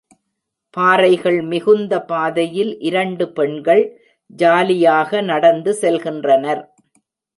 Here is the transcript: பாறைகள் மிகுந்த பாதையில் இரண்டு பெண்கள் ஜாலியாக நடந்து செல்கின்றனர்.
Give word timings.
பாறைகள் 0.77 1.37
மிகுந்த 1.41 1.93
பாதையில் 2.01 2.71
இரண்டு 2.79 3.27
பெண்கள் 3.29 3.83
ஜாலியாக 4.31 5.21
நடந்து 5.21 5.73
செல்கின்றனர். 5.81 6.63